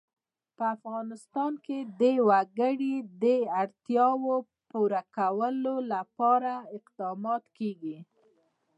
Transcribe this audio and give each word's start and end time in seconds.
په 0.57 0.63
افغانستان 0.75 1.53
کې 1.65 1.79
د 2.01 2.03
وګړي 2.29 2.95
د 3.23 3.25
اړتیاوو 3.61 4.35
پوره 4.71 5.01
کولو 5.17 5.75
لپاره 5.93 6.51
اقدامات 6.77 7.43
کېږي. 7.57 7.97